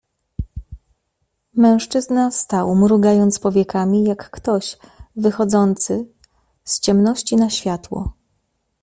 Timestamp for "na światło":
7.35-8.13